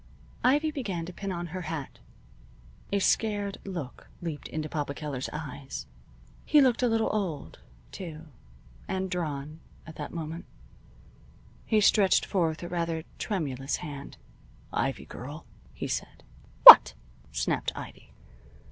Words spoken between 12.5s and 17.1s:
a rather tremulous hand. "Ivy girl," he said. "What?"